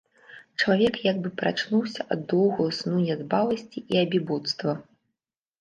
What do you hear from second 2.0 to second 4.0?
ад доўгага сну нядбаласці